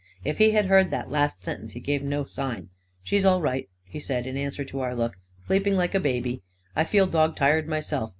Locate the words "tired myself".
7.35-8.09